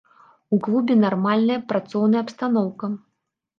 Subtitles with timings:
[0.55, 2.93] У клубе нармальная працоўная абстаноўка.